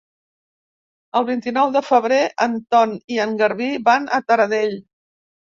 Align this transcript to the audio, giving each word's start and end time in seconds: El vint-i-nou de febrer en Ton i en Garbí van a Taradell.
El 1.19 1.27
vint-i-nou 1.27 1.75
de 1.75 1.83
febrer 1.89 2.19
en 2.47 2.57
Ton 2.77 2.97
i 3.17 3.21
en 3.27 3.37
Garbí 3.43 3.71
van 3.91 4.11
a 4.19 4.23
Taradell. 4.33 4.79